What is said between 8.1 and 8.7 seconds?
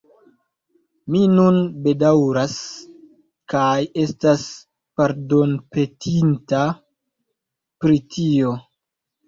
tio.